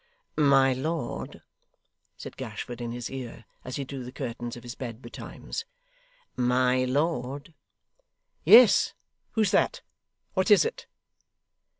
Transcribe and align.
'My 0.35 0.73
lord,' 0.73 1.43
said 2.17 2.35
Gashford 2.35 2.81
in 2.81 2.91
his 2.91 3.11
ear, 3.11 3.45
as 3.63 3.75
he 3.75 3.83
drew 3.83 4.03
the 4.03 4.11
curtains 4.11 4.57
of 4.57 4.63
his 4.63 4.73
bed 4.73 4.99
betimes; 4.99 5.63
'my 6.35 6.85
lord!' 6.85 7.53
'Yes 8.43 8.95
who's 9.33 9.51
that? 9.51 9.83
What 10.33 10.49
is 10.49 10.65
it? 10.65 10.87